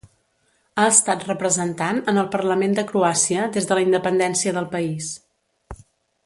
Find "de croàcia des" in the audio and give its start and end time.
2.79-3.69